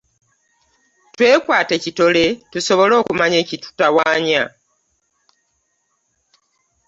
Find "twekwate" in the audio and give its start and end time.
1.15-1.75